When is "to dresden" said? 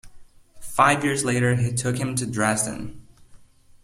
2.15-3.05